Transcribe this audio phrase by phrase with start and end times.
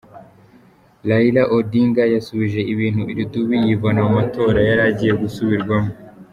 [1.09, 5.91] Raila Odinga yasubije ibintu irudubi yivana mu matora yari agiye gusubirwamo